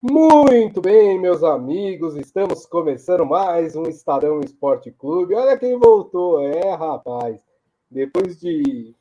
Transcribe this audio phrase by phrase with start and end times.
[0.00, 5.34] Muito bem, meus amigos, estamos começando mais um Estadão Esporte Clube.
[5.34, 7.42] Olha quem voltou, é rapaz.
[7.90, 8.94] Depois de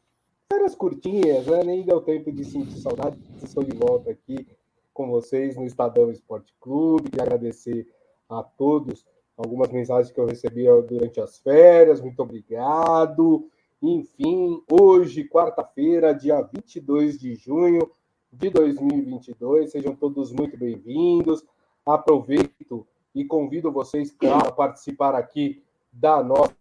[0.52, 1.64] férias curtinhas, né?
[1.64, 3.16] Nem deu tempo de sentir saudade.
[3.44, 4.48] Estou de volta aqui
[4.92, 7.12] com vocês no Estadão Esporte Clube.
[7.12, 7.88] Queria agradecer
[8.28, 9.06] a todos
[9.38, 12.02] algumas mensagens que eu recebi durante as férias.
[12.02, 13.48] Muito obrigado.
[13.84, 17.88] Enfim, hoje, quarta-feira, dia 22 de junho
[18.32, 19.72] de 2022.
[19.72, 21.44] Sejam todos muito bem-vindos.
[21.86, 26.54] Aproveito e convido vocês a participar aqui da nossa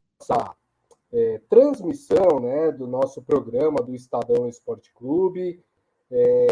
[1.12, 5.62] é, transmissão, né, do nosso programa do Estadão Esporte Clube.
[6.10, 6.46] É,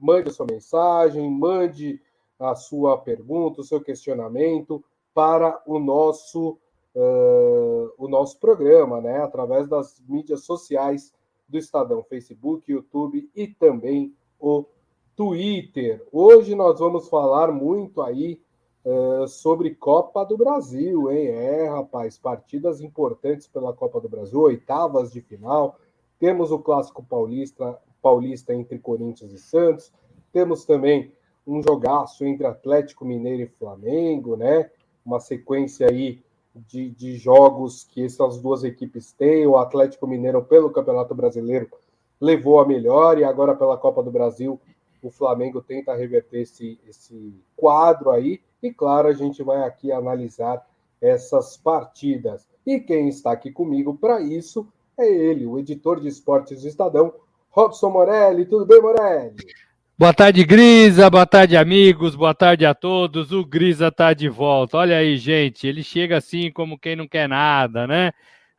[0.00, 2.00] mande a sua mensagem, mande
[2.38, 4.82] a sua pergunta, o seu questionamento
[5.14, 6.58] para o nosso
[6.94, 11.12] uh, o nosso programa, né, através das mídias sociais
[11.48, 14.66] do Estadão, Facebook, YouTube e também o
[15.14, 16.04] Twitter.
[16.10, 18.42] Hoje nós vamos falar muito aí
[18.84, 21.28] uh, sobre Copa do Brasil, hein?
[21.28, 25.78] É, rapaz, partidas importantes pela Copa do Brasil, oitavas de final.
[26.18, 29.92] Temos o clássico paulista, paulista entre Corinthians e Santos.
[30.32, 31.12] Temos também
[31.46, 34.70] um jogaço entre Atlético Mineiro e Flamengo, né?
[35.06, 36.20] Uma sequência aí
[36.52, 39.46] de, de jogos que essas duas equipes têm.
[39.46, 41.68] O Atlético Mineiro, pelo Campeonato Brasileiro,
[42.22, 44.60] levou a melhor e agora pela Copa do Brasil
[45.02, 50.64] o Flamengo tenta reverter esse, esse quadro aí e claro a gente vai aqui analisar
[51.00, 56.62] essas partidas e quem está aqui comigo para isso é ele, o editor de esportes
[56.62, 57.12] do Estadão,
[57.50, 58.44] Robson Morelli.
[58.44, 59.34] Tudo bem, Morelli?
[59.98, 61.08] Boa tarde, Grisa.
[61.10, 62.14] Boa tarde, amigos.
[62.14, 63.32] Boa tarde a todos.
[63.32, 64.76] O Grisa está de volta.
[64.76, 65.66] Olha aí, gente.
[65.66, 68.12] Ele chega assim como quem não quer nada, né?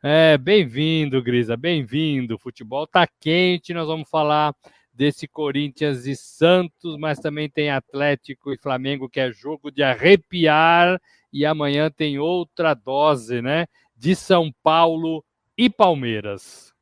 [0.06, 2.38] É, bem-vindo, Grisa, bem-vindo.
[2.38, 4.54] Futebol tá quente, nós vamos falar
[4.92, 11.00] desse Corinthians e Santos, mas também tem Atlético e Flamengo, que é jogo de arrepiar,
[11.32, 13.66] e amanhã tem outra dose, né?
[13.96, 15.24] De São Paulo
[15.56, 16.74] e Palmeiras.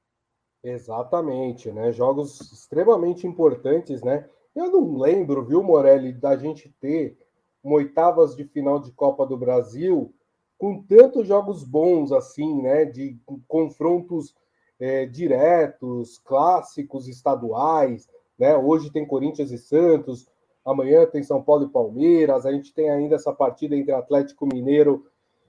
[0.61, 1.93] Exatamente, né?
[1.93, 4.29] Jogos extremamente importantes, né?
[4.53, 7.17] Eu não lembro, viu, Morelli, da gente ter
[7.63, 10.13] uma oitavas de final de Copa do Brasil
[10.63, 13.19] com tantos jogos bons assim, né, de
[13.49, 14.33] confrontos
[14.79, 18.09] é, diretos, clássicos estaduais,
[18.39, 18.57] né?
[18.57, 20.29] Hoje tem Corinthians e Santos,
[20.65, 25.05] amanhã tem São Paulo e Palmeiras, a gente tem ainda essa partida entre Atlético Mineiro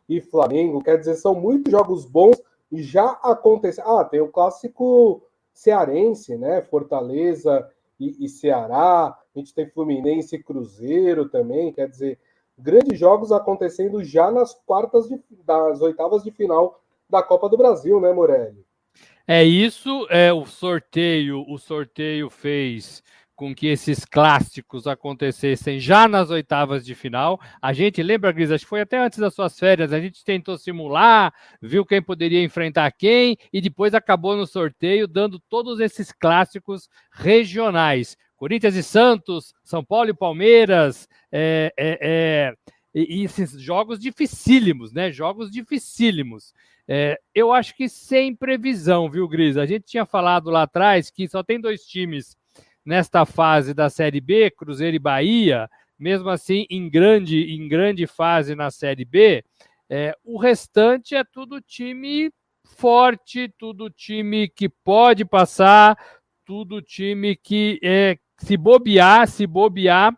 [0.10, 2.42] e Flamengo, quer dizer, são muitos jogos bons
[2.72, 3.84] e já aconteceu.
[3.86, 5.22] Ah, tem o clássico
[5.54, 6.64] cearense, né?
[6.64, 7.70] Fortaleza
[8.00, 12.18] e, e Ceará, a gente tem Fluminense e Cruzeiro também, quer dizer,
[12.58, 18.00] grandes jogos acontecendo já nas quartas de, das oitavas de final da Copa do Brasil,
[18.00, 18.66] né, Morelli?
[19.28, 23.02] É isso, é o sorteio, o sorteio fez
[23.36, 27.40] com que esses clássicos acontecessem já nas oitavas de final.
[27.62, 30.58] A gente lembra, Gris, acho que foi até antes das suas férias, a gente tentou
[30.58, 36.88] simular, viu quem poderia enfrentar quem e depois acabou no sorteio dando todos esses clássicos
[37.12, 38.16] regionais.
[38.44, 42.54] Corinthians e Santos, São Paulo e Palmeiras, é, é, é,
[42.94, 45.10] e, esses jogos dificílimos, né?
[45.14, 46.54] Jogos dificílimos.
[46.86, 49.56] É, eu acho que sem previsão, viu, Gris?
[49.56, 52.36] A gente tinha falado lá atrás que só tem dois times
[52.86, 58.56] nesta fase da Série B, Cruzeiro e Bahia, mesmo assim em grande, em grande fase
[58.56, 59.42] na Série B.
[59.90, 62.30] É, o restante é tudo time
[62.66, 65.98] forte, tudo time que pode passar,
[66.46, 70.14] tudo time que é, se bobear, se bobear,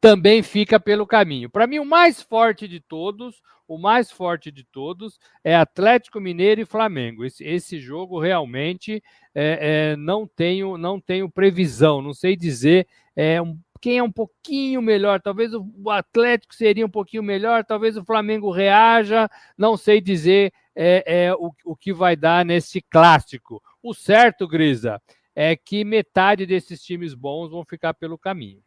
[0.00, 1.50] também fica pelo caminho.
[1.50, 6.60] Para mim, o mais forte de todos, o mais forte de todos é Atlético Mineiro
[6.60, 7.24] e Flamengo.
[7.24, 9.02] Esse, esse jogo realmente
[9.34, 12.86] é, é, não tenho não tenho previsão, não sei dizer
[13.16, 15.20] é, um, quem é um pouquinho melhor.
[15.20, 20.52] Talvez o, o, Atlético seria um pouquinho melhor, talvez o Flamengo reaja, não sei dizer
[20.72, 23.60] é, é, o, o que vai dar nesse clássico.
[23.82, 25.02] O certo, Grisa,
[25.40, 28.60] é que metade desses times bons vão ficar pelo caminho.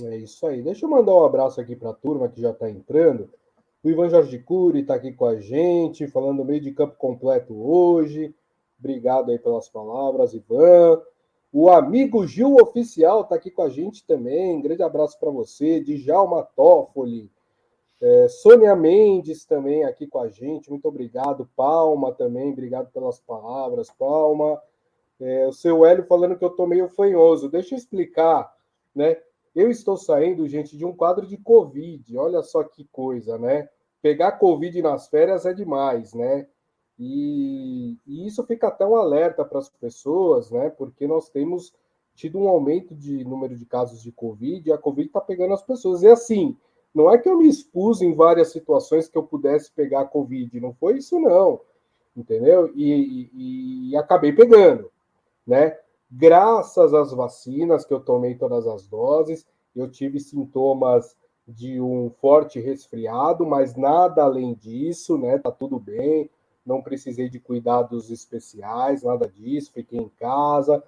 [0.00, 0.62] É isso aí.
[0.62, 3.28] Deixa eu mandar um abraço aqui para a turma que já está entrando.
[3.82, 8.32] O Ivan Jorge Cury está aqui com a gente, falando meio de campo completo hoje.
[8.78, 11.02] Obrigado aí pelas palavras, Ivan.
[11.52, 14.62] O amigo Gil Oficial está aqui com a gente também.
[14.62, 15.80] grande abraço para você.
[15.80, 17.28] Djalma Toffoli.
[18.00, 20.70] É, Sônia Mendes também aqui com a gente.
[20.70, 21.50] Muito obrigado.
[21.56, 22.52] Palma também.
[22.52, 24.62] Obrigado pelas palavras, Palma.
[25.20, 27.48] É, o seu Hélio falando que eu tô meio fanhoso.
[27.48, 28.52] Deixa eu explicar,
[28.94, 29.16] né?
[29.54, 32.16] Eu estou saindo, gente, de um quadro de Covid.
[32.16, 33.68] Olha só que coisa, né?
[34.00, 36.46] Pegar Covid nas férias é demais, né?
[36.98, 40.70] E, e isso fica até um alerta para as pessoas, né?
[40.70, 41.72] Porque nós temos
[42.14, 45.62] tido um aumento de número de casos de Covid, e a Covid está pegando as
[45.62, 46.02] pessoas.
[46.02, 46.56] E assim,
[46.92, 50.74] não é que eu me expus em várias situações que eu pudesse pegar Covid, não
[50.74, 51.60] foi isso, não.
[52.16, 52.72] Entendeu?
[52.74, 54.90] E, e, e acabei pegando,
[55.48, 55.76] né?
[56.10, 61.16] Graças às vacinas que eu tomei todas as doses, eu tive sintomas
[61.46, 65.38] de um forte resfriado, mas nada além disso, né?
[65.38, 66.30] Tá tudo bem,
[66.64, 70.82] não precisei de cuidados especiais, nada disso, fiquei em casa,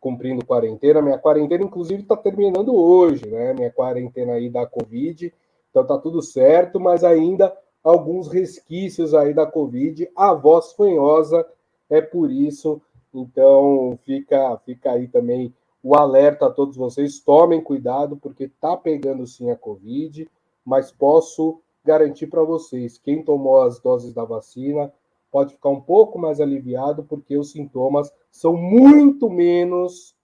[0.00, 1.00] cumprindo quarentena.
[1.00, 3.54] Minha quarentena, inclusive, está terminando hoje, né?
[3.54, 5.32] Minha quarentena aí da Covid,
[5.70, 10.10] então tá tudo certo, mas ainda alguns resquícios aí da Covid.
[10.16, 11.46] A voz fanhosa
[11.88, 12.80] é por isso,
[13.12, 19.26] então fica, fica aí também o alerta a todos vocês, tomem cuidado, porque está pegando
[19.26, 20.28] sim a Covid,
[20.64, 24.92] mas posso garantir para vocês, quem tomou as doses da vacina
[25.30, 30.14] pode ficar um pouco mais aliviado, porque os sintomas são muito menos,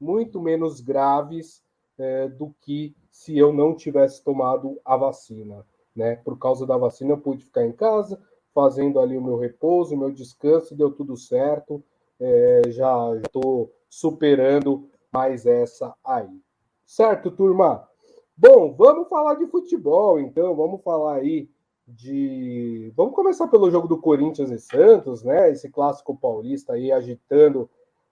[0.00, 1.62] muito menos graves
[1.98, 5.64] é, do que se eu não tivesse tomado a vacina.
[5.94, 6.16] Né?
[6.16, 8.20] Por causa da vacina, eu pude ficar em casa,
[8.52, 11.82] fazendo ali o meu repouso, o meu descanso, deu tudo certo.
[12.20, 16.40] É, já estou superando mais essa aí.
[16.84, 17.88] Certo, turma?
[18.36, 20.54] Bom, vamos falar de futebol, então.
[20.54, 21.48] Vamos falar aí
[21.86, 22.92] de.
[22.96, 25.50] Vamos começar pelo jogo do Corinthians e Santos, né?
[25.50, 27.68] Esse clássico paulista aí agitando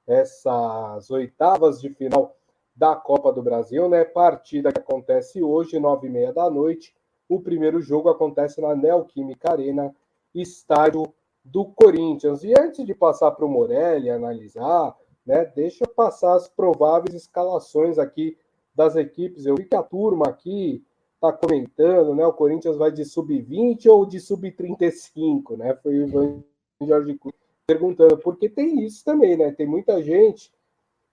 [0.07, 2.37] essas oitavas de final
[2.75, 4.05] da Copa do Brasil, né?
[4.05, 6.95] Partida que acontece hoje, nove e meia da noite.
[7.29, 9.95] O primeiro jogo acontece na Neoquímica Arena,
[10.35, 11.13] estádio
[11.45, 12.45] do Corinthians.
[12.45, 15.45] E antes de passar para o Morelli analisar né?
[15.45, 18.37] Deixa eu passar as prováveis escalações aqui
[18.75, 19.47] das equipes.
[19.47, 20.85] Eu vi que a turma aqui
[21.15, 22.27] está comentando, né?
[22.27, 25.75] O Corinthians vai de sub-20 ou de sub-35, né?
[25.77, 26.43] Foi o Ivan
[26.81, 27.35] Jorge Cruz
[27.65, 29.53] perguntando, porque tem isso também, né?
[29.53, 30.53] Tem muita gente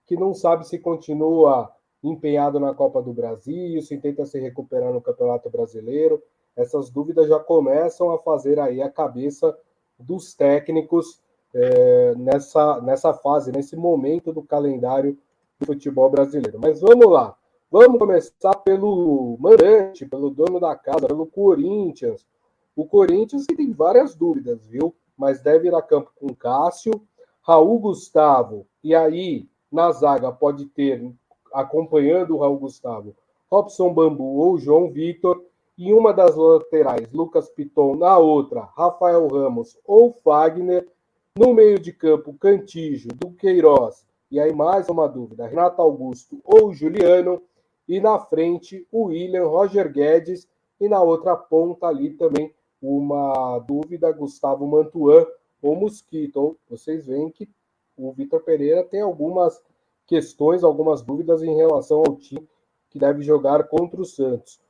[0.04, 1.72] que não sabe se continua
[2.02, 6.20] empenhado na Copa do Brasil, se tenta se recuperar no Campeonato Brasileiro.
[6.56, 9.56] Essas dúvidas já começam a fazer aí a cabeça
[10.00, 11.20] dos técnicos
[11.54, 15.18] é, nessa, nessa fase, nesse momento do calendário
[15.58, 16.58] do futebol brasileiro.
[16.60, 17.36] Mas vamos lá.
[17.70, 22.26] Vamos começar pelo mandante, pelo dono da casa, pelo Corinthians.
[22.74, 24.94] O Corinthians tem várias dúvidas, viu?
[25.16, 27.00] Mas deve ir a campo com Cássio,
[27.42, 31.12] Raul Gustavo, e aí na zaga pode ter,
[31.52, 33.14] acompanhando o Raul Gustavo,
[33.50, 35.44] Robson Bambu ou João Vitor,
[35.80, 40.86] e uma das laterais, Lucas Piton, na outra, Rafael Ramos ou Fagner,
[41.34, 47.40] no meio de campo, Cantijo, Duqueiroz, e aí mais uma dúvida, Renato Augusto ou Juliano,
[47.88, 50.46] e na frente o William, Roger Guedes,
[50.78, 55.26] e na outra ponta ali também uma dúvida, Gustavo Mantuan
[55.62, 56.58] ou Mosquito.
[56.68, 57.48] Vocês veem que
[57.96, 59.64] o Vitor Pereira tem algumas
[60.06, 62.46] questões, algumas dúvidas em relação ao time
[62.90, 64.60] que deve jogar contra o Santos.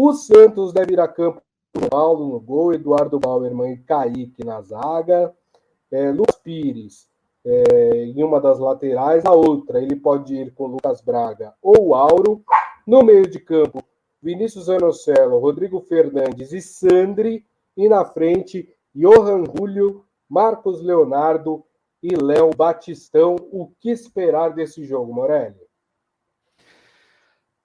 [0.00, 1.42] O Santos deve ir a campo
[1.74, 5.34] com Paulo no gol, Eduardo Bauerman e Kaique na zaga
[5.90, 7.08] é, Lucas Pires
[7.44, 12.44] é, em uma das laterais, a outra ele pode ir com Lucas Braga ou Auro.
[12.86, 13.82] No meio de campo,
[14.22, 17.44] Vinícius Anocelo, Rodrigo Fernandes e Sandri.
[17.76, 21.64] E na frente, Johan Julio, Marcos Leonardo
[22.00, 23.34] e Léo Batistão.
[23.50, 25.67] O que esperar desse jogo, Morelli?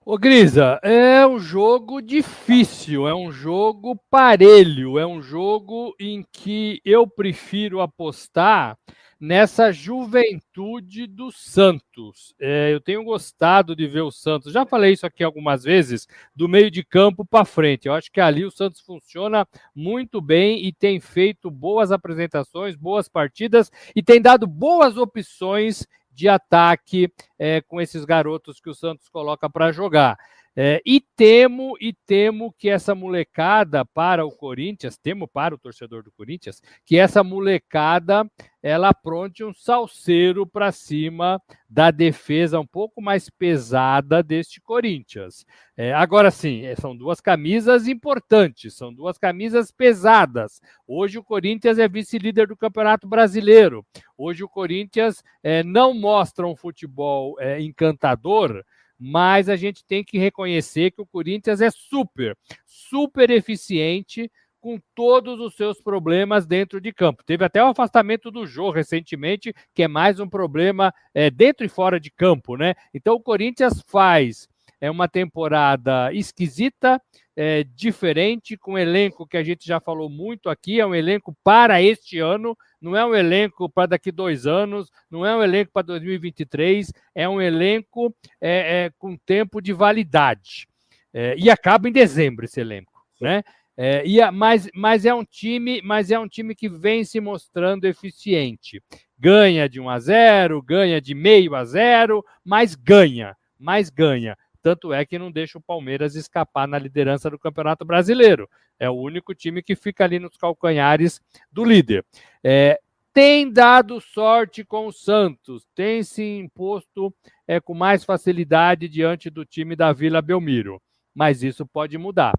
[0.06, 6.82] Ô Grisa, é um jogo difícil, é um jogo parelho, é um jogo em que
[6.84, 8.78] eu prefiro apostar
[9.18, 12.36] nessa juventude do Santos.
[12.38, 16.06] É, eu tenho gostado de ver o Santos, já falei isso aqui algumas vezes,
[16.36, 17.88] do meio de campo para frente.
[17.88, 23.08] Eu acho que ali o Santos funciona muito bem e tem feito boas apresentações, boas
[23.08, 29.10] partidas e tem dado boas opções de ataque é, com esses garotos que o Santos
[29.10, 30.18] coloca para jogar.
[30.56, 36.04] É, e temo e temo que essa molecada para o Corinthians, temo para o torcedor
[36.04, 38.30] do Corinthians, que essa molecada
[38.62, 45.44] ela apronte um salseiro para cima da defesa um pouco mais pesada deste Corinthians.
[45.76, 50.62] É, agora sim, é, são duas camisas importantes, são duas camisas pesadas.
[50.88, 53.84] Hoje o Corinthians é vice-líder do Campeonato Brasileiro.
[54.16, 58.64] Hoje o Corinthians é, não mostra um futebol é, encantador
[59.06, 64.32] mas a gente tem que reconhecer que o Corinthians é super, super eficiente
[64.62, 67.22] com todos os seus problemas dentro de campo.
[67.26, 71.70] Teve até o afastamento do Jô recentemente, que é mais um problema é, dentro e
[71.70, 72.76] fora de campo, né?
[72.94, 74.48] Então o Corinthians faz
[74.80, 77.02] é uma temporada esquisita,
[77.36, 81.36] é, diferente, com um elenco que a gente já falou muito aqui, é um elenco
[81.44, 85.72] para este ano, não é um elenco para daqui dois anos, não é um elenco
[85.74, 90.68] para 2023, é um elenco é, é, com tempo de validade.
[91.14, 93.44] É, e acaba em dezembro esse elenco, né?
[93.76, 97.20] É, e a, mas, mas é um time, mas é um time que vem se
[97.20, 98.82] mostrando eficiente.
[99.18, 104.38] Ganha de 1 a 0, ganha de meio a 0, mas ganha, mas ganha.
[104.64, 108.50] Tanto é que não deixa o Palmeiras escapar na liderança do Campeonato Brasileiro.
[108.80, 112.06] É o único time que fica ali nos calcanhares do líder.
[112.42, 112.80] É,
[113.14, 117.14] tem dado sorte com o Santos, tem se imposto
[117.46, 120.82] é, com mais facilidade diante do time da Vila Belmiro.
[121.14, 122.34] Mas isso pode mudar.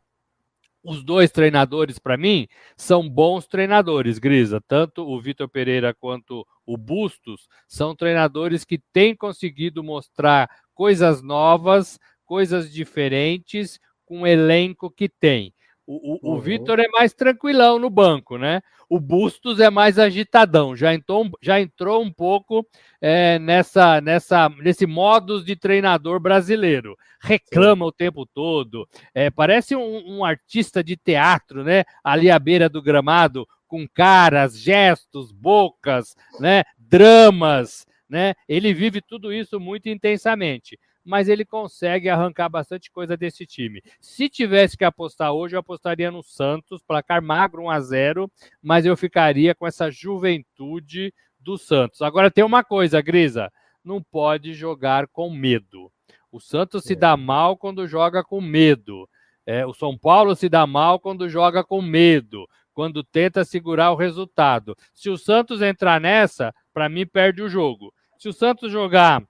[0.82, 4.62] Os dois treinadores, para mim, são bons treinadores, Grisa.
[4.66, 11.98] Tanto o Vitor Pereira quanto o Bustos são treinadores que têm conseguido mostrar coisas novas,
[12.24, 15.52] coisas diferentes com o elenco que tem.
[15.86, 16.36] O, o, uhum.
[16.36, 18.62] o Vitor é mais tranquilão no banco, né?
[18.88, 22.66] O Bustos é mais agitadão, já entrou, já entrou um pouco
[23.00, 26.96] é, nessa, nessa, nesse modus de treinador brasileiro.
[27.20, 27.88] Reclama Sim.
[27.88, 31.84] o tempo todo, é, parece um, um, artista de teatro, né?
[32.02, 36.62] Ali à beira do gramado, com caras, gestos, bocas, né?
[36.78, 38.34] Dramas, né?
[38.48, 43.82] Ele vive tudo isso muito intensamente mas ele consegue arrancar bastante coisa desse time.
[44.00, 48.32] Se tivesse que apostar hoje, eu apostaria no Santos, placar magro 1 a 0,
[48.62, 52.00] mas eu ficaria com essa juventude do Santos.
[52.00, 53.52] Agora tem uma coisa, Grisa,
[53.84, 55.92] não pode jogar com medo.
[56.32, 56.88] O Santos é.
[56.88, 59.08] se dá mal quando joga com medo.
[59.46, 63.96] É, o São Paulo se dá mal quando joga com medo, quando tenta segurar o
[63.96, 64.74] resultado.
[64.94, 67.92] Se o Santos entrar nessa, para mim perde o jogo.
[68.18, 69.22] Se o Santos jogar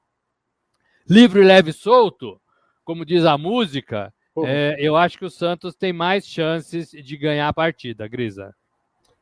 [1.08, 2.40] livre, leve e solto,
[2.84, 4.12] como diz a música,
[4.44, 8.54] é, eu acho que o Santos tem mais chances de ganhar a partida, Grisa.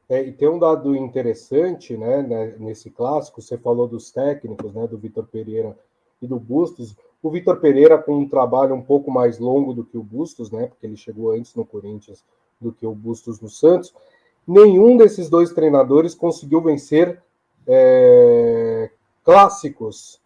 [0.09, 4.87] É, e tem um dado interessante, né, né, nesse clássico, você falou dos técnicos, né,
[4.87, 5.77] do Vitor Pereira
[6.21, 6.97] e do Bustos.
[7.23, 10.67] O Vitor Pereira com um trabalho um pouco mais longo do que o Bustos, né,
[10.67, 12.25] porque ele chegou antes no Corinthians
[12.61, 13.95] do que o Bustos no Santos.
[14.47, 17.23] Nenhum desses dois treinadores conseguiu vencer
[17.67, 18.91] é,
[19.25, 20.21] clássicos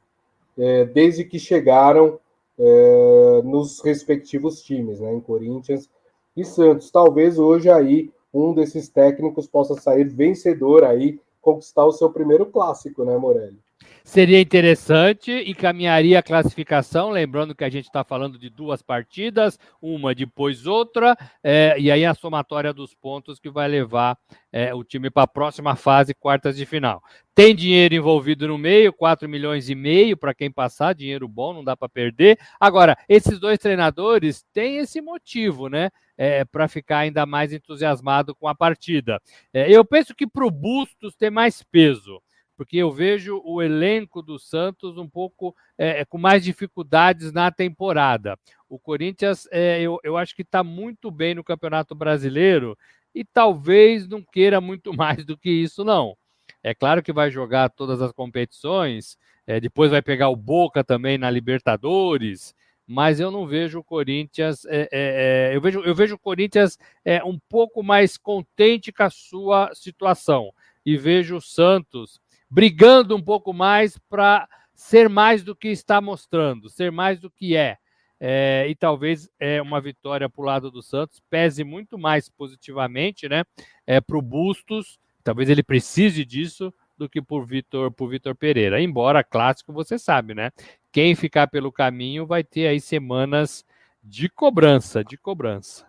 [0.59, 2.19] é, desde que chegaram
[2.59, 5.89] é, nos respectivos times, né, em Corinthians
[6.37, 6.91] e Santos.
[6.91, 13.05] Talvez hoje aí um desses técnicos possa sair vencedor aí, conquistar o seu primeiro clássico,
[13.05, 13.59] né, Morelli?
[14.07, 19.59] Seria interessante e caminharia a classificação, lembrando que a gente está falando de duas partidas,
[19.83, 24.17] uma depois outra, é, e aí a somatória dos pontos que vai levar
[24.53, 27.03] é, o time para a próxima fase, quartas de final.
[27.35, 31.65] Tem dinheiro envolvido no meio, 4 milhões e meio para quem passar, dinheiro bom, não
[31.65, 32.39] dá para perder.
[32.61, 35.91] Agora, esses dois treinadores têm esse motivo, né?
[36.17, 39.21] É, para ficar ainda mais entusiasmado com a partida.
[39.53, 42.23] É, eu penso que para o Bustos tem mais peso
[42.57, 47.51] porque eu vejo o elenco do Santos um pouco é, é, com mais dificuldades na
[47.51, 48.39] temporada.
[48.69, 52.77] O Corinthians, é, eu, eu acho que está muito bem no Campeonato Brasileiro
[53.15, 56.17] e talvez não queira muito mais do que isso, não.
[56.63, 61.17] É claro que vai jogar todas as competições, é, depois vai pegar o Boca também
[61.17, 62.55] na Libertadores,
[62.87, 64.65] mas eu não vejo o Corinthians.
[64.67, 69.03] É, é, é, eu, vejo, eu vejo o Corinthians é, um pouco mais contente com
[69.03, 70.53] a sua situação.
[70.85, 76.69] E vejo o Santos brigando um pouco mais para ser mais do que está mostrando,
[76.69, 77.79] ser mais do que é.
[78.21, 83.29] é e talvez é, uma vitória para o lado do Santos pese muito mais positivamente
[83.29, 83.45] né,
[83.87, 88.81] é, para o Bustos, talvez ele precise disso, do que por Vitor por Vitor Pereira.
[88.81, 90.51] Embora clássico, você sabe, né?
[90.91, 93.65] Quem ficar pelo caminho vai ter aí semanas
[94.03, 95.87] de cobrança, de cobrança.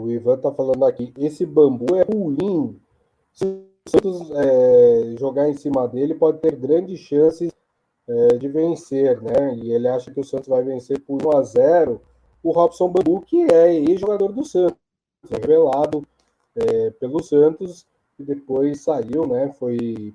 [0.00, 2.80] O Ivan está falando aqui, esse bambu é ruim.
[3.90, 7.52] Santos é, jogar em cima dele pode ter grandes chances
[8.08, 9.54] é, de vencer, né?
[9.56, 12.00] E ele acha que o Santos vai vencer por 1 a 0
[12.42, 14.78] o Robson Bambu, que é ex-jogador do Santos,
[15.28, 16.06] revelado
[16.54, 17.86] é, pelo Santos
[18.18, 19.52] e depois saiu, né?
[19.58, 20.14] Foi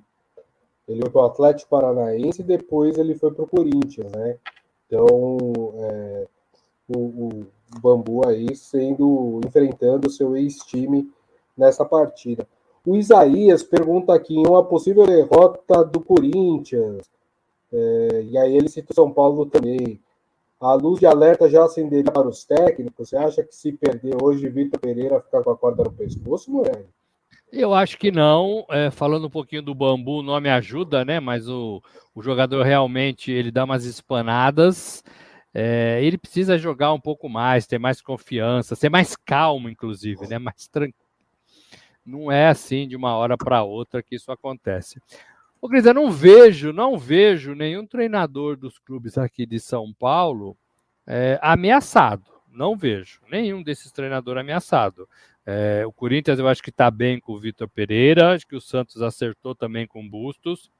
[0.87, 4.37] ele foi para o Atlético Paranaense e depois ele foi para o Corinthians, né?
[4.87, 5.05] Então
[5.75, 6.27] é,
[6.87, 7.45] o, o
[7.79, 11.09] Bambu aí sendo enfrentando o seu ex-time
[11.57, 12.47] nessa partida.
[12.85, 17.09] O Isaías pergunta aqui em uma possível derrota do Corinthians.
[17.71, 19.99] É, e aí ele cita o São Paulo também.
[20.59, 23.09] A luz de alerta já acenderia para os técnicos?
[23.09, 26.85] Você acha que se perder hoje, Vitor Pereira ficar com a corda no pescoço, Morelli?
[27.51, 28.65] Eu acho que não.
[28.69, 31.19] É, falando um pouquinho do bambu, o nome ajuda, né?
[31.19, 31.81] Mas o,
[32.15, 35.03] o jogador realmente ele dá umas espanadas.
[35.53, 40.39] é, ele precisa jogar um pouco mais, ter mais confiança, ser mais calmo, inclusive, né?
[40.39, 41.00] Mais tranquilo.
[42.05, 44.99] Não é assim de uma hora para outra que isso acontece.
[45.61, 50.57] Ô, Cris, eu não vejo, não vejo nenhum treinador dos clubes aqui de São Paulo
[51.05, 52.25] é, ameaçado.
[52.49, 55.07] Não vejo nenhum desses treinadores ameaçado.
[55.45, 58.61] É, o Corinthians eu acho que está bem com o Vitor Pereira, acho que o
[58.61, 60.71] Santos acertou também com o Bustos.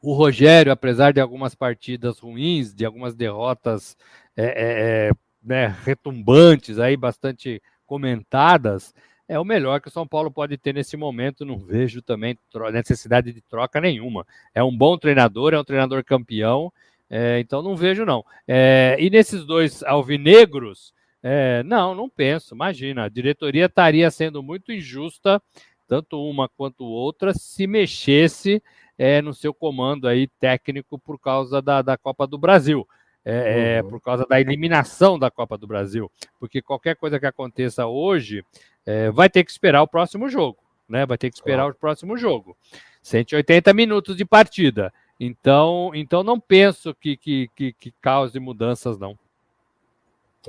[0.00, 3.96] O Rogério, apesar de algumas partidas ruins, de algumas derrotas
[4.36, 5.10] é, é, é
[5.42, 8.94] né, retumbantes, aí bastante comentadas,
[9.28, 11.44] é o melhor que o São Paulo pode ter nesse momento.
[11.44, 12.38] Não vejo também
[12.72, 14.26] necessidade de troca nenhuma.
[14.54, 16.72] É um bom treinador, é um treinador campeão,
[17.08, 18.24] é, então não vejo não.
[18.46, 22.54] É, e nesses dois alvinegros, é, não, não penso.
[22.54, 25.40] Imagina, a diretoria estaria sendo muito injusta,
[25.88, 28.62] tanto uma quanto outra, se mexesse
[28.98, 32.86] é, no seu comando aí técnico por causa da, da Copa do Brasil.
[33.24, 33.90] É, é uhum.
[33.90, 36.10] por causa da eliminação da Copa do Brasil.
[36.38, 38.44] Porque qualquer coisa que aconteça hoje
[38.84, 40.58] é, vai ter que esperar o próximo jogo.
[40.88, 41.06] Né?
[41.06, 41.74] Vai ter que esperar claro.
[41.74, 42.56] o próximo jogo.
[43.02, 44.92] 180 minutos de partida.
[45.18, 49.16] Então, então não penso que, que, que, que cause mudanças, não.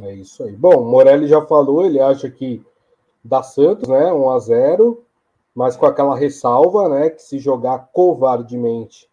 [0.01, 0.51] É isso aí.
[0.51, 2.62] Bom, o Morelli já falou, ele acha que
[3.24, 4.12] dá Santos, né?
[4.12, 5.05] 1 a 0
[5.55, 7.10] mas com aquela ressalva, né?
[7.10, 9.10] Que se jogar covardemente,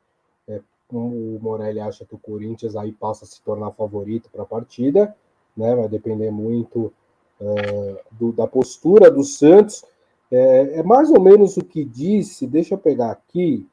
[0.92, 5.14] o Morelli acha que o Corinthians aí passa a se tornar favorito para a partida,
[5.56, 5.74] né?
[5.74, 6.92] Vai depender muito
[7.40, 9.84] é, do, da postura do Santos.
[10.30, 13.66] É, é, mais ou menos o que disse, deixa eu pegar aqui.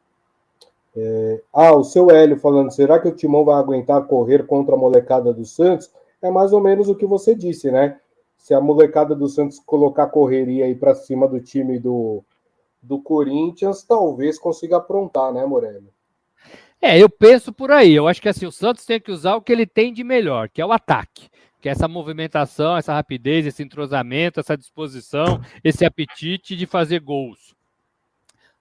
[0.96, 4.78] É, ah, o seu Hélio falando, será que o Timão vai aguentar correr contra a
[4.78, 5.92] molecada do Santos?
[6.22, 8.00] É mais ou menos o que você disse, né?
[8.38, 12.24] Se a molecada do Santos colocar correria aí para cima do time do,
[12.82, 15.88] do Corinthians, talvez consiga aprontar, né, Moreno?
[16.82, 17.94] É, eu penso por aí.
[17.94, 20.50] Eu acho que assim, o Santos tem que usar o que ele tem de melhor,
[20.50, 21.30] que é o ataque.
[21.62, 27.54] Que é essa movimentação, essa rapidez, esse entrosamento, essa disposição, esse apetite de fazer gols.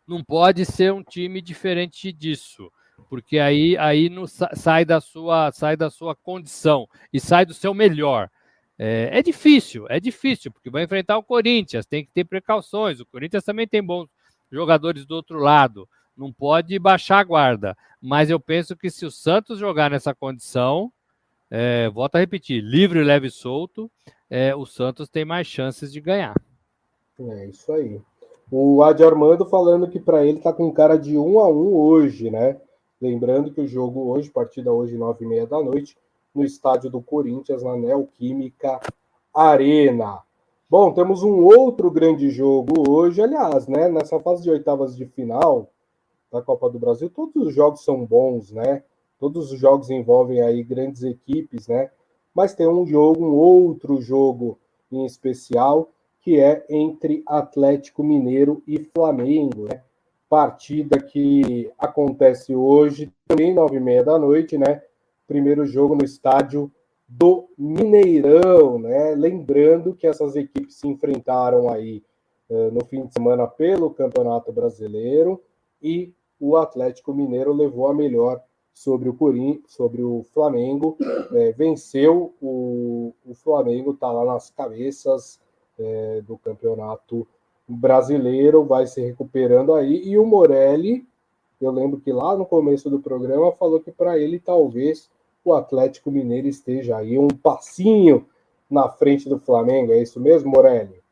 [0.07, 2.73] Não pode ser um time diferente disso,
[3.09, 7.73] porque aí, aí não, sai, da sua, sai da sua condição e sai do seu
[7.73, 8.29] melhor.
[8.77, 13.00] É, é, difícil, é difícil, porque vai enfrentar o Corinthians, tem que ter precauções.
[13.00, 14.09] O Corinthians também tem bons
[14.50, 17.76] jogadores do outro lado, não pode baixar a guarda.
[18.02, 20.93] Mas eu penso que se o Santos jogar nessa condição,
[21.50, 23.91] é, volto a repetir, livre, leve e solto,
[24.28, 26.35] é, o Santos tem mais chances de ganhar.
[27.19, 28.00] É isso aí.
[28.50, 32.31] O Adi Armando falando que para ele tá com cara de um a um hoje,
[32.31, 32.61] né?
[33.00, 35.97] Lembrando que o jogo hoje, partida hoje, nove e meia da noite,
[36.35, 38.81] no estádio do Corinthians, na Neoquímica
[39.33, 40.21] Arena.
[40.69, 43.89] Bom, temos um outro grande jogo hoje, aliás, né?
[43.89, 45.71] Nessa fase de oitavas de final
[46.30, 48.82] da Copa do Brasil, todos os jogos são bons, né?
[49.19, 51.91] Todos os jogos envolvem aí grandes equipes, né?
[52.34, 54.58] Mas tem um jogo, um outro jogo
[54.93, 59.82] em especial, que é entre Atlético Mineiro e Flamengo, né?
[60.28, 64.82] Partida que acontece hoje, também nove e meia da noite, né?
[65.28, 66.73] primeiro jogo no estádio
[67.06, 69.14] do Mineirão, né?
[69.14, 72.02] Lembrando que essas equipes se enfrentaram aí
[72.49, 75.41] uh, no fim de semana pelo Campeonato Brasileiro
[75.82, 78.41] e o Atlético Mineiro levou a melhor
[78.73, 80.97] sobre o Corim, sobre o Flamengo,
[81.33, 85.41] é, venceu o, o Flamengo, está lá nas cabeças
[85.79, 87.27] é, do Campeonato
[87.67, 91.05] Brasileiro, vai se recuperando aí e o Morelli,
[91.61, 95.11] eu lembro que lá no começo do programa falou que para ele talvez
[95.45, 98.27] o Atlético Mineiro esteja aí um passinho
[98.71, 99.93] na frente do Flamengo.
[99.93, 101.03] É isso mesmo, Morelli?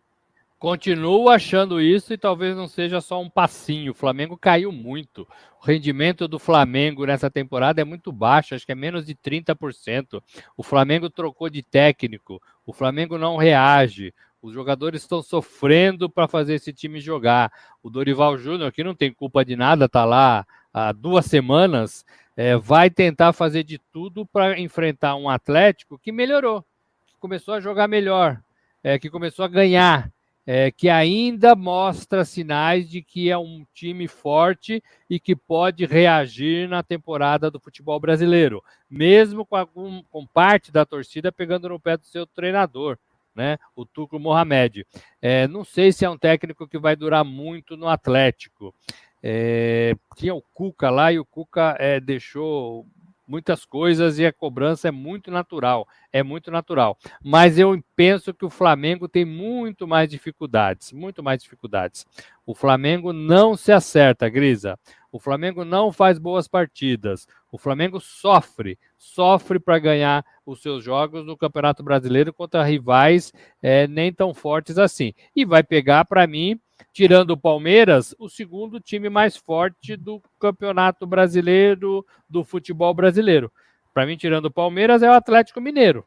[0.59, 3.93] Continuo achando isso e talvez não seja só um passinho.
[3.93, 5.29] O Flamengo caiu muito.
[5.61, 10.23] O rendimento do Flamengo nessa temporada é muito baixo, acho que é menos de 30%.
[10.57, 14.15] O Flamengo trocou de técnico, o Flamengo não reage.
[14.41, 17.53] Os jogadores estão sofrendo para fazer esse time jogar.
[17.83, 22.05] O Dorival Júnior, que não tem culpa de nada, está lá há duas semanas,
[22.37, 26.65] é, vai tentar fazer de tudo para enfrentar um Atlético que melhorou,
[27.07, 28.41] que começou a jogar melhor,
[28.85, 30.13] é, que começou a ganhar,
[30.47, 36.69] é, que ainda mostra sinais de que é um time forte e que pode reagir
[36.69, 41.97] na temporada do futebol brasileiro, mesmo com, algum, com parte da torcida pegando no pé
[41.97, 42.97] do seu treinador.
[43.35, 44.87] Né, o Tuco Mohamed.
[45.21, 48.75] É, não sei se é um técnico que vai durar muito no Atlético.
[49.23, 52.87] É, tinha o Cuca lá e o Cuca é, deixou
[53.27, 56.97] muitas coisas e a cobrança é muito natural, é muito natural.
[57.23, 62.07] Mas eu penso que o Flamengo tem muito mais dificuldades, muito mais dificuldades.
[62.45, 64.79] O Flamengo não se acerta, Grisa.
[65.11, 67.27] O Flamengo não faz boas partidas.
[67.51, 73.89] O Flamengo sofre, sofre para ganhar os seus jogos no Campeonato Brasileiro contra rivais é,
[73.89, 75.15] nem tão fortes assim.
[75.35, 76.61] E vai pegar, para mim,
[76.93, 83.53] tirando o Palmeiras, o segundo time mais forte do Campeonato Brasileiro, do futebol brasileiro.
[83.93, 86.05] Para mim, tirando o Palmeiras, é o Atlético Mineiro.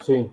[0.00, 0.30] Sim.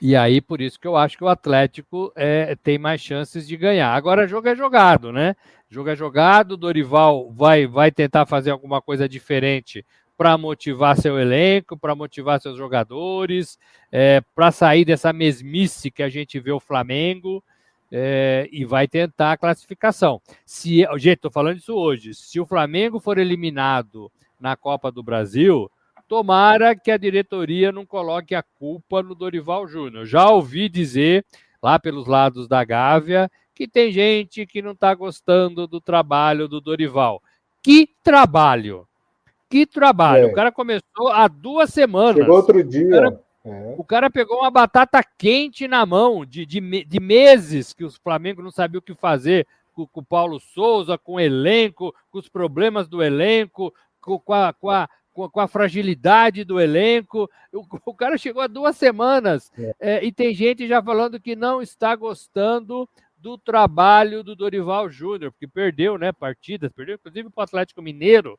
[0.00, 3.56] E aí, por isso que eu acho que o Atlético é, tem mais chances de
[3.56, 3.94] ganhar.
[3.94, 5.36] Agora, jogo é jogado, né?
[5.70, 11.76] Jogo é jogado, Dorival vai, vai tentar fazer alguma coisa diferente para motivar seu elenco,
[11.76, 13.58] para motivar seus jogadores,
[13.90, 17.42] é, para sair dessa mesmice que a gente vê o Flamengo
[17.92, 20.20] é, e vai tentar a classificação.
[20.44, 22.14] Se, gente, estou falando isso hoje.
[22.14, 25.70] Se o Flamengo for eliminado na Copa do Brasil,
[26.12, 30.04] Tomara que a diretoria não coloque a culpa no Dorival Júnior.
[30.04, 31.24] Já ouvi dizer,
[31.62, 36.60] lá pelos lados da Gávea, que tem gente que não está gostando do trabalho do
[36.60, 37.22] Dorival.
[37.62, 38.86] Que trabalho!
[39.48, 40.24] Que trabalho!
[40.24, 40.26] É.
[40.26, 42.16] O cara começou há duas semanas.
[42.16, 42.86] Chegou outro dia.
[42.86, 43.74] O cara, é.
[43.76, 48.42] o cara pegou uma batata quente na mão, de, de, de meses que os Flamengo
[48.42, 52.28] não sabia o que fazer com, com o Paulo Souza, com o elenco, com os
[52.28, 57.28] problemas do elenco, com, com a, com a com, com a fragilidade do elenco.
[57.52, 59.74] O, o, cara chegou há duas semanas é.
[59.78, 65.30] É, e tem gente já falando que não está gostando do trabalho do Dorival Júnior,
[65.30, 66.12] porque perdeu, né?
[66.12, 68.38] Partidas, perdeu inclusive para o Atlético Mineiro.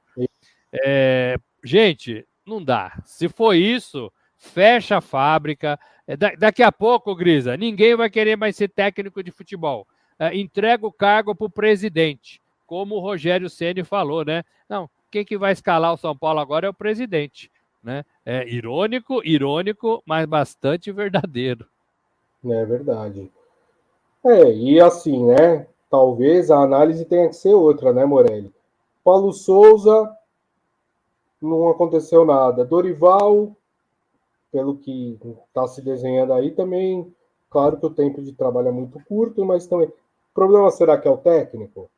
[0.84, 3.00] É, gente, não dá.
[3.06, 4.12] Se for isso,
[4.44, 5.80] fecha a fábrica.
[6.06, 9.88] É, da, daqui a pouco, Grisa, ninguém vai querer mais ser técnico de futebol.
[10.20, 14.44] É, entrega o cargo para o presidente, como o Rogério Ceni falou, né?
[14.68, 17.50] Não, quem que vai escalar o São Paulo agora é o presidente.
[17.82, 18.04] Né?
[18.26, 21.66] É irônico, irônico, mas bastante verdadeiro.
[22.46, 23.32] É verdade.
[24.26, 25.68] É, e assim, né?
[25.90, 28.52] Talvez a análise tenha que ser outra, né, Morelli?
[29.04, 30.12] Paulo Souza,
[31.42, 32.66] não aconteceu nada.
[32.66, 33.56] Dorival,
[34.54, 37.12] pelo que está se desenhando aí, também,
[37.50, 39.88] claro que o tempo de trabalho é muito curto, mas também.
[39.88, 41.90] O problema será que é o técnico?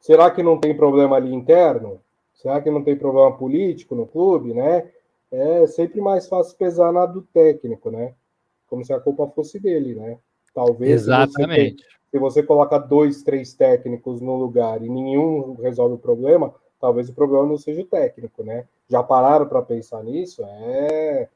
[0.00, 2.00] Será que não tem problema ali interno?
[2.34, 4.90] Será que não tem problema político no clube, né?
[5.30, 8.14] É sempre mais fácil pesar na do técnico, né?
[8.68, 10.18] Como se a culpa fosse dele, né?
[10.52, 11.02] Talvez.
[11.02, 11.82] Exatamente.
[11.84, 16.52] Se você, se você coloca dois, três técnicos no lugar e nenhum resolve o problema,
[16.80, 18.64] talvez o problema não seja o técnico, né?
[18.88, 20.42] Já pararam para pensar nisso?
[20.44, 21.28] É.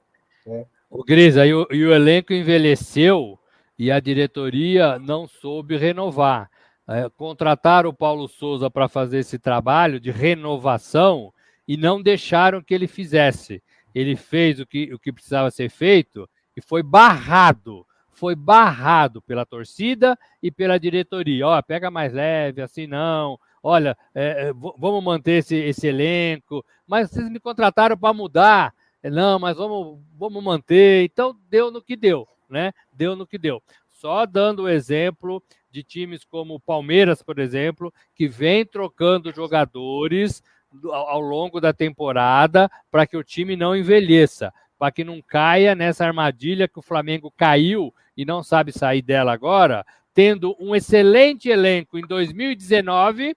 [0.46, 0.66] Né?
[0.90, 3.38] O Grisa, e o, e o elenco envelheceu
[3.78, 6.50] e a diretoria não soube renovar
[6.86, 11.32] é, contrataram o Paulo Souza para fazer esse trabalho de renovação
[11.66, 13.62] e não deixaram que ele fizesse.
[13.94, 17.86] Ele fez o que, o que precisava ser feito e foi barrado.
[18.10, 21.46] Foi barrado pela torcida e pela diretoria.
[21.46, 23.38] Ó, pega mais leve, assim não.
[23.66, 26.62] Olha, é, é vamos manter esse, esse elenco.
[26.86, 28.74] Mas vocês me contrataram para mudar.
[29.02, 31.02] Não, mas vamos, vamos manter.
[31.04, 32.72] Então deu no que deu, né?
[32.92, 33.62] Deu no que deu.
[33.88, 40.42] Só dando o exemplo de times como o Palmeiras, por exemplo, que vem trocando jogadores
[40.90, 46.04] ao longo da temporada para que o time não envelheça, para que não caia nessa
[46.04, 51.98] armadilha que o Flamengo caiu e não sabe sair dela agora, tendo um excelente elenco
[51.98, 53.34] em 2019,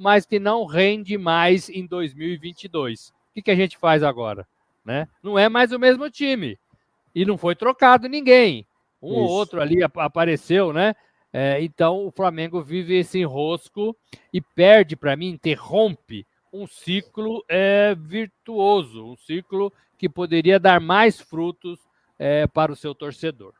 [0.00, 3.08] mas que não rende mais em 2022.
[3.08, 4.48] O que, que a gente faz agora?
[4.82, 5.06] Né?
[5.22, 6.58] Não é mais o mesmo time.
[7.14, 8.66] E não foi trocado ninguém.
[9.02, 10.96] Um ou outro ali apareceu, né?
[11.30, 13.94] É, então o Flamengo vive esse enrosco
[14.32, 21.20] e perde, para mim, interrompe um ciclo é, virtuoso, um ciclo que poderia dar mais
[21.20, 21.78] frutos
[22.18, 23.52] é, para o seu torcedor.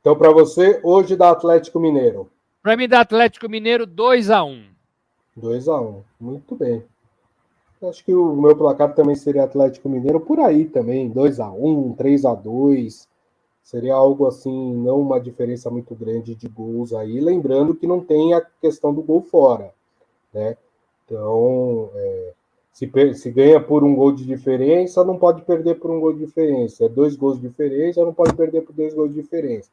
[0.00, 2.30] Então, para você, hoje dá Atlético Mineiro.
[2.62, 4.75] Para mim, dá Atlético Mineiro 2 a 1
[5.36, 6.82] 2 a 1 muito bem.
[7.82, 11.92] Acho que o meu placar também seria Atlético Mineiro por aí também, 2 a 1
[11.92, 13.06] 3 a 2
[13.66, 18.32] Seria algo assim, não uma diferença muito grande de gols aí, lembrando que não tem
[18.32, 19.74] a questão do gol fora,
[20.32, 20.56] né?
[21.04, 22.32] Então, é,
[22.72, 26.24] se, se, ganha por um gol de diferença, não pode perder por um gol de
[26.24, 26.84] diferença.
[26.84, 29.68] É dois gols de diferença, não pode perder por dois gols de diferença.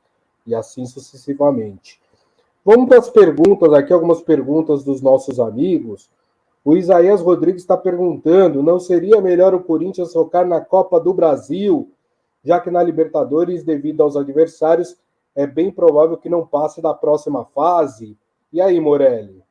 [0.48, 2.02] E assim sucessivamente.
[2.66, 6.10] Vamos para as perguntas aqui, algumas perguntas dos nossos amigos.
[6.64, 11.92] O Isaías Rodrigues está perguntando: não seria melhor o Corinthians focar na Copa do Brasil
[12.44, 14.98] já que na Libertadores, devido aos adversários,
[15.36, 18.18] é bem provável que não passe da próxima fase.
[18.52, 19.42] E aí, Morelli?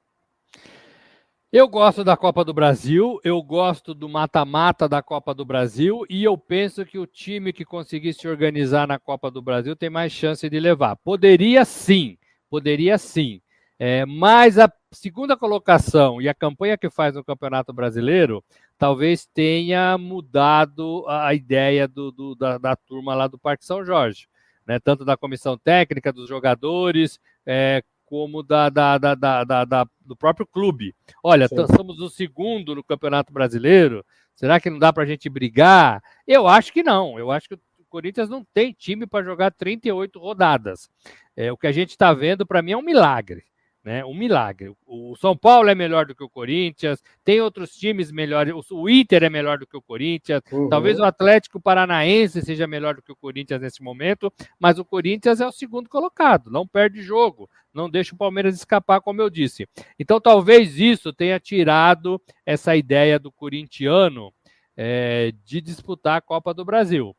[1.51, 6.25] Eu gosto da Copa do Brasil, eu gosto do mata-mata da Copa do Brasil e
[6.25, 10.12] eu penso que o time que conseguir se organizar na Copa do Brasil tem mais
[10.12, 10.96] chance de levar.
[10.96, 12.16] Poderia sim,
[12.52, 13.40] poderia sim.
[13.78, 18.44] É, mas a segunda colocação e a campanha que faz no Campeonato Brasileiro
[18.76, 24.28] talvez tenha mudado a ideia do, do da, da, turma lá do Parque São Jorge,
[24.66, 24.78] né?
[24.78, 30.94] tanto da comissão técnica, dos jogadores, é, como da, da, da, do próprio clube.
[31.24, 36.02] Olha, somos o segundo no Campeonato Brasileiro, será que não dá para a gente brigar?
[36.26, 37.58] Eu acho que não, eu acho que
[37.92, 40.90] Corinthians não tem time para jogar 38 rodadas.
[41.37, 43.44] É, o que a gente está vendo, para mim, é um milagre
[43.85, 44.05] né?
[44.05, 44.72] Um milagre.
[44.87, 48.55] O São Paulo é melhor do que o Corinthians, tem outros times melhores.
[48.70, 50.68] O Inter é melhor do que o Corinthians, uhum.
[50.68, 55.40] talvez o Atlético Paranaense seja melhor do que o Corinthians nesse momento, mas o Corinthians
[55.40, 59.68] é o segundo colocado, não perde jogo, não deixa o Palmeiras escapar, como eu disse.
[59.98, 64.33] Então, talvez isso tenha tirado essa ideia do corintiano
[64.76, 67.14] é, de disputar a Copa do Brasil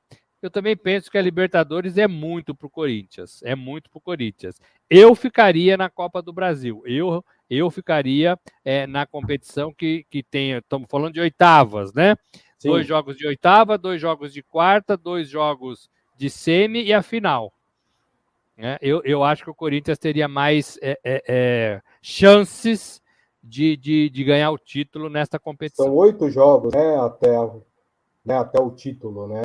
[0.46, 3.42] eu também penso que a Libertadores é muito para o Corinthians.
[3.44, 4.60] É muito para o Corinthians.
[4.90, 6.84] Eu ficaria na Copa do Brasil.
[6.86, 10.52] Eu, eu ficaria é, na competição que, que tem.
[10.52, 12.16] Estamos falando de oitavas, né?
[12.60, 12.70] Sim.
[12.70, 17.54] Dois jogos de oitava, dois jogos de quarta, dois jogos de semi e a final.
[18.58, 23.02] É, eu, eu acho que o Corinthians teria mais é, chances
[23.44, 25.86] de, de, de, ganhar o título nesta competição.
[25.86, 26.98] São oito jogos, né?
[26.98, 27.30] Até,
[28.24, 29.42] né, até o título, né?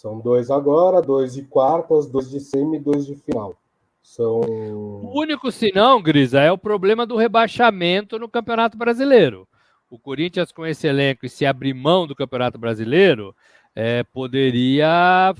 [0.00, 3.56] São dois agora, dois de quartas, dois de semi e dois de final.
[4.00, 4.42] São...
[4.42, 9.48] O único sinão, Grisa, é o problema do rebaixamento no Campeonato Brasileiro.
[9.90, 13.34] O Corinthians, com esse elenco e se abrir mão do Campeonato Brasileiro,
[13.74, 15.34] é, poderia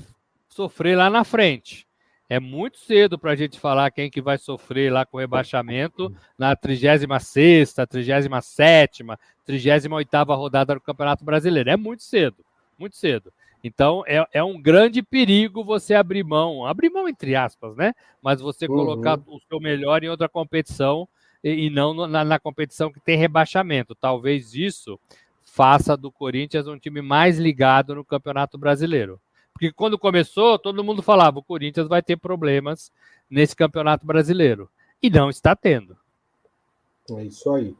[0.49, 1.87] sofrer lá na frente.
[2.27, 6.53] É muito cedo para a gente falar quem que vai sofrer lá com rebaixamento na
[6.53, 9.05] 36 37
[9.45, 11.69] 38 rodada do Campeonato Brasileiro.
[11.69, 12.43] É muito cedo,
[12.77, 13.31] muito cedo.
[13.63, 17.93] Então é, é um grande perigo você abrir mão, abrir mão entre aspas, né?
[18.21, 18.75] Mas você uhum.
[18.75, 21.07] colocar o seu melhor em outra competição
[21.43, 23.95] e, e não na, na, competição que tem rebaixamento.
[23.95, 24.99] Talvez isso
[25.43, 29.19] faça do Corinthians um time mais ligado no Campeonato Brasileiro.
[29.51, 32.91] Porque quando começou, todo mundo falava o Corinthians vai ter problemas
[33.29, 34.69] nesse Campeonato Brasileiro.
[35.01, 35.97] E não está tendo.
[37.11, 37.75] É isso aí.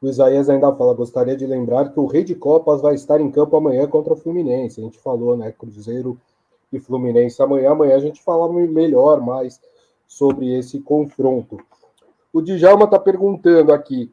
[0.00, 3.30] O Isaías ainda fala: gostaria de lembrar que o Rei de Copas vai estar em
[3.30, 4.80] campo amanhã contra o Fluminense.
[4.80, 5.52] A gente falou, né?
[5.52, 6.18] Cruzeiro
[6.72, 7.70] e Fluminense amanhã.
[7.70, 9.60] Amanhã a gente fala melhor mais
[10.06, 11.58] sobre esse confronto.
[12.32, 14.12] O Djalma está perguntando aqui: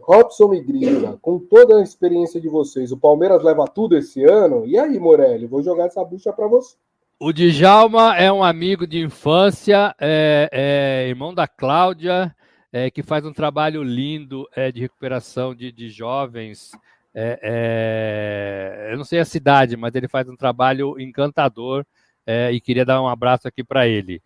[0.00, 4.66] Robson e Grisa, com toda a experiência de vocês, o Palmeiras leva tudo esse ano?
[4.66, 5.46] E aí, Morelli?
[5.46, 6.74] Vou jogar essa bucha para você.
[7.20, 12.34] O Djalma é um amigo de infância, é, é irmão da Cláudia
[12.72, 16.72] é, que faz um trabalho lindo é, de recuperação de, de jovens.
[17.14, 21.84] É, é eu não sei a cidade, mas ele faz um trabalho encantador
[22.26, 24.22] é, e queria dar um abraço aqui para ele.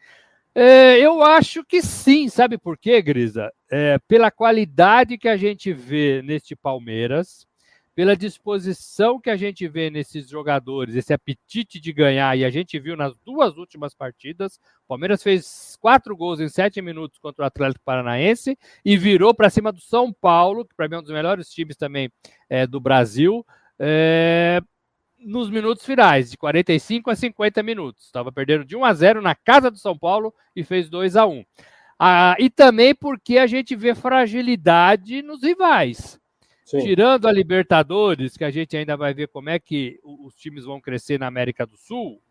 [0.54, 3.52] É, eu acho que sim, sabe por quê, Grisa?
[4.06, 7.44] pela qualidade que a gente vê neste Palmeiras,
[7.94, 12.78] pela disposição que a gente vê nesses jogadores, esse apetite de ganhar, e a gente
[12.78, 14.56] viu nas duas últimas partidas.
[14.84, 19.48] O Palmeiras fez quatro gols em sete minutos contra o Atlético Paranaense e virou para
[19.48, 22.10] cima do São Paulo, que para mim é um dos melhores times também
[22.50, 23.46] é, do Brasil,
[23.78, 24.60] é,
[25.18, 28.06] nos minutos finais, de 45 a 50 minutos.
[28.06, 31.26] Estava perdendo de 1 a 0 na casa do São Paulo e fez 2 a
[31.26, 31.44] 1.
[31.98, 36.20] Ah, e também porque a gente vê fragilidade nos rivais.
[36.64, 36.78] Sim.
[36.80, 40.80] Tirando a Libertadores, que a gente ainda vai ver como é que os times vão
[40.80, 42.22] crescer na América do Sul,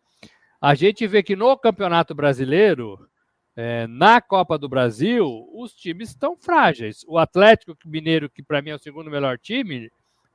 [0.59, 3.07] a gente vê que no Campeonato Brasileiro,
[3.55, 7.05] é, na Copa do Brasil, os times estão frágeis.
[7.07, 9.91] O Atlético Mineiro, que para mim é o segundo melhor time,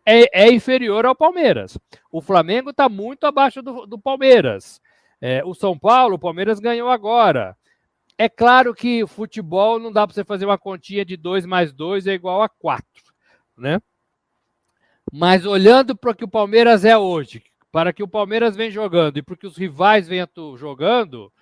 [0.06, 1.76] é, é inferior ao Palmeiras.
[2.12, 4.80] O Flamengo está muito abaixo do, do Palmeiras.
[5.20, 7.56] É, o São Paulo, o Palmeiras ganhou agora.
[8.16, 12.06] É claro que futebol não dá para você fazer uma continha de 2 mais 2
[12.06, 13.08] é igual a 4
[13.59, 13.81] né?
[15.12, 17.42] Mas olhando para o que o Palmeiras é hoje,
[17.73, 21.33] para que o Palmeiras vem jogando e para que os rivais venham jogando,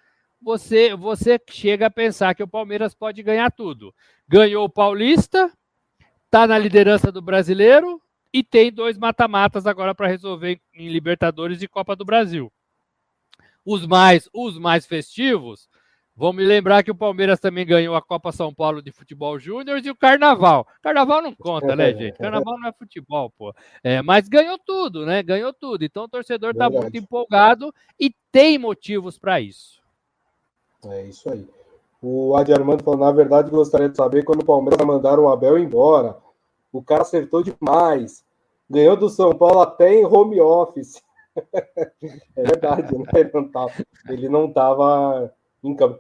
[0.40, 3.94] você, você chega a pensar que o Palmeiras pode ganhar tudo.
[4.28, 5.52] Ganhou o Paulista,
[6.24, 8.00] está na liderança do brasileiro
[8.32, 12.52] e tem dois mata-matas agora para resolver em Libertadores e Copa do Brasil.
[13.64, 15.68] Os mais, os mais festivos
[16.18, 19.84] Vamos me lembrar que o Palmeiras também ganhou a Copa São Paulo de Futebol Júnior
[19.84, 20.66] e o Carnaval.
[20.82, 22.16] Carnaval não conta, né, gente?
[22.16, 23.54] Carnaval não é futebol, pô.
[23.84, 25.22] É, mas ganhou tudo, né?
[25.22, 25.84] Ganhou tudo.
[25.84, 29.82] Então o torcedor está muito empolgado e tem motivos para isso.
[30.86, 31.46] É isso aí.
[32.00, 35.58] O Adi Armando falou, na verdade, gostaria de saber quando o Palmeiras mandaram o Abel
[35.58, 36.16] embora.
[36.72, 38.24] O cara acertou demais.
[38.70, 41.02] Ganhou do São Paulo até em home office.
[42.34, 43.04] é verdade, né?
[43.14, 43.72] Ele não estava.
[44.08, 45.32] Ele não tava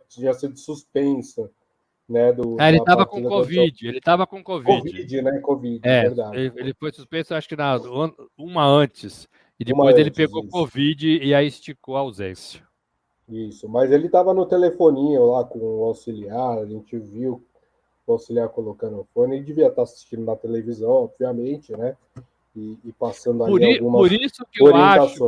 [0.08, 1.50] tinha sido suspensa.
[2.08, 3.88] né, do, é, ele estava com Covid, do...
[3.88, 4.80] ele estava com Covid.
[4.80, 5.40] Covid, né?
[5.40, 6.36] Covid, é, verdade.
[6.36, 7.80] Ele, ele, foi suspenso, acho que na,
[8.36, 9.28] uma antes.
[9.58, 10.50] E depois uma ele antes, pegou isso.
[10.50, 12.62] Covid e aí esticou a ausência.
[13.28, 17.44] Isso, mas ele estava no telefoninho lá com o auxiliar, a gente viu
[18.06, 21.96] o auxiliar colocando o fone, ele devia estar assistindo na televisão, obviamente, né?
[22.54, 25.24] E, e passando ali por, algumas por isso que eu acho,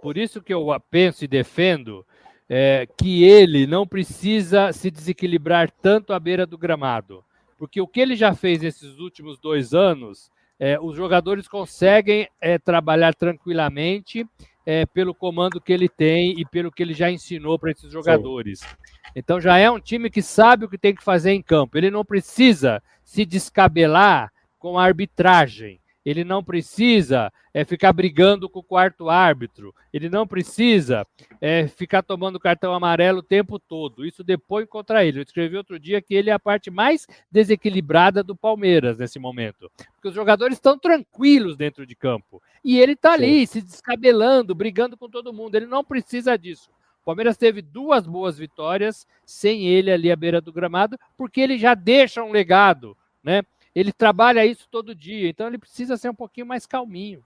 [0.00, 2.06] por isso que eu penso e defendo
[2.48, 7.24] é, que ele não precisa se desequilibrar tanto à beira do gramado.
[7.58, 12.58] Porque o que ele já fez nesses últimos dois anos, é, os jogadores conseguem é,
[12.58, 14.26] trabalhar tranquilamente
[14.64, 18.60] é, pelo comando que ele tem e pelo que ele já ensinou para esses jogadores.
[18.60, 18.66] Sim.
[19.14, 21.76] Então já é um time que sabe o que tem que fazer em campo.
[21.76, 25.80] Ele não precisa se descabelar com a arbitragem.
[26.04, 29.74] Ele não precisa é, ficar brigando com o quarto árbitro.
[29.92, 31.06] Ele não precisa
[31.40, 34.04] é, ficar tomando cartão amarelo o tempo todo.
[34.04, 35.18] Isso depõe contra ele.
[35.18, 39.70] Eu escrevi outro dia que ele é a parte mais desequilibrada do Palmeiras nesse momento.
[39.94, 42.42] Porque os jogadores estão tranquilos dentro de campo.
[42.64, 45.54] E ele está ali, se descabelando, brigando com todo mundo.
[45.54, 46.70] Ele não precisa disso.
[47.02, 51.58] O Palmeiras teve duas boas vitórias sem ele ali à beira do gramado, porque ele
[51.58, 53.42] já deixa um legado, né?
[53.74, 57.24] Ele trabalha isso todo dia, então ele precisa ser um pouquinho mais calminho.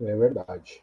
[0.00, 0.82] É verdade.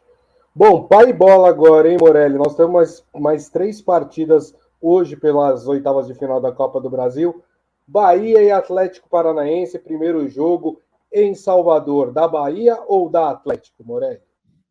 [0.54, 2.36] Bom, pai e bola agora, hein, Morelli?
[2.36, 7.42] Nós temos mais, mais três partidas hoje pelas oitavas de final da Copa do Brasil.
[7.86, 10.80] Bahia e Atlético Paranaense, primeiro jogo
[11.12, 14.20] em Salvador, da Bahia ou da Atlético, Morelli?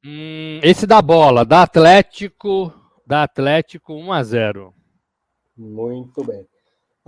[0.06, 2.72] Hum, esse da bola, da Atlético,
[3.06, 4.74] da Atlético 1 a 0.
[5.58, 6.46] Muito bem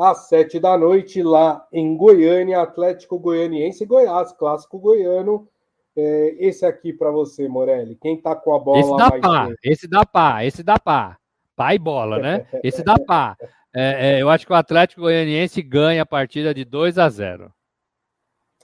[0.03, 5.47] às sete da noite, lá em Goiânia, Atlético Goianiense e Goiás, clássico goiano.
[5.95, 7.95] É, esse aqui para você, Morelli.
[7.95, 9.59] Quem tá com a bola esse dá pá, tempo?
[9.63, 11.17] Esse dá pá, esse dá pá.
[11.55, 12.47] Pá e bola, né?
[12.63, 13.35] Esse dá pá.
[13.75, 17.53] É, é, eu acho que o Atlético Goianiense ganha a partida de 2 a 0.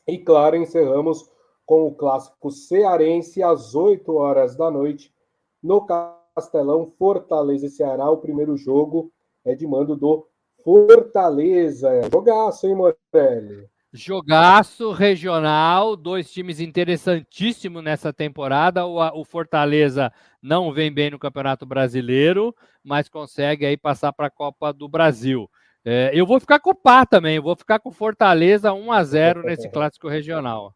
[0.08, 1.30] E claro, encerramos
[1.65, 5.13] com o clássico cearense às 8 horas da noite
[5.62, 8.10] no Castelão Fortaleza e Ceará.
[8.10, 9.12] O primeiro jogo
[9.43, 10.28] é de mando do
[10.65, 11.91] Fortaleza.
[12.12, 13.69] Jogaço, hein, Morelli?
[13.93, 18.84] Jogaço regional, dois times interessantíssimos nessa temporada.
[18.84, 24.32] O, o, Fortaleza não vem bem no Campeonato Brasileiro, mas consegue aí passar para a
[24.32, 25.47] Copa do Brasil.
[25.86, 29.04] É, eu vou ficar com o Pá também, eu vou ficar com Fortaleza 1 a
[29.04, 30.73] 0 nesse clássico regional.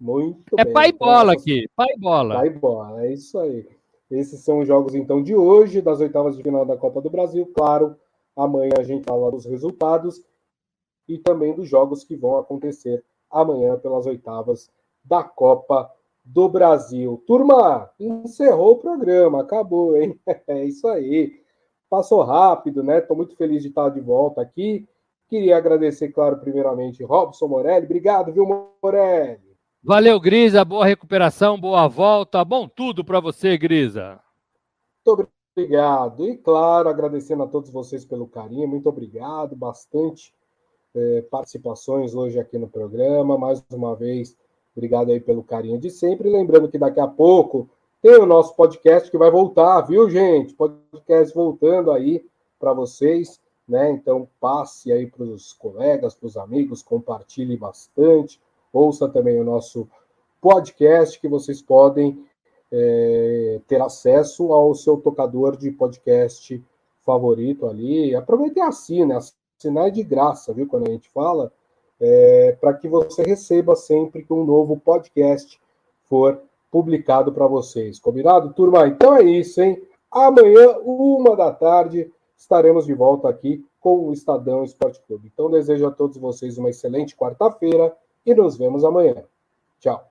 [0.00, 0.72] Muito é bem.
[0.72, 2.36] pai então, bola aqui, pai bola.
[2.36, 3.68] Pai bola, é isso aí.
[4.10, 7.44] Esses são os jogos então de hoje, das oitavas de final da Copa do Brasil,
[7.54, 7.94] claro
[8.38, 10.22] Amanhã a gente fala dos resultados
[11.08, 14.70] e também dos jogos que vão acontecer amanhã pelas oitavas
[15.04, 15.90] da Copa
[16.24, 17.20] do Brasil.
[17.26, 20.16] Turma, encerrou o programa, acabou, hein?
[20.46, 21.42] É isso aí.
[21.90, 22.98] Passou rápido, né?
[22.98, 24.86] Estou muito feliz de estar de volta aqui.
[25.28, 27.86] Queria agradecer, claro, primeiramente, Robson Morelli.
[27.86, 28.46] Obrigado, viu,
[28.80, 29.56] Morelli?
[29.82, 30.64] Valeu, Grisa.
[30.64, 32.44] Boa recuperação, boa volta.
[32.44, 34.20] Bom tudo para você, Grisa.
[34.96, 35.37] Muito obrigado.
[35.58, 36.24] Obrigado.
[36.24, 38.68] E, claro, agradecendo a todos vocês pelo carinho.
[38.68, 39.56] Muito obrigado.
[39.56, 40.32] Bastante
[40.94, 43.36] é, participações hoje aqui no programa.
[43.36, 44.36] Mais uma vez,
[44.76, 46.30] obrigado aí pelo carinho de sempre.
[46.30, 47.68] Lembrando que daqui a pouco
[48.00, 50.54] tem o nosso podcast que vai voltar, viu, gente?
[50.54, 52.24] Podcast voltando aí
[52.56, 53.90] para vocês, né?
[53.90, 58.40] Então, passe aí para os colegas, para os amigos, compartilhe bastante.
[58.72, 59.88] Ouça também o nosso
[60.40, 62.24] podcast que vocês podem
[62.70, 66.62] é, ter acesso ao seu tocador de podcast
[67.04, 68.14] favorito ali.
[68.14, 69.18] Aproveitem assim, né?
[69.58, 70.66] Assinar é de graça, viu?
[70.66, 71.52] Quando a gente fala,
[72.00, 75.60] é, para que você receba sempre que um novo podcast
[76.04, 77.98] for publicado para vocês.
[77.98, 78.86] Combinado, turma?
[78.86, 79.82] Então é isso, hein?
[80.10, 85.30] Amanhã, uma da tarde, estaremos de volta aqui com o Estadão Esporte Clube.
[85.32, 89.24] Então, desejo a todos vocês uma excelente quarta-feira e nos vemos amanhã.
[89.80, 90.06] Tchau.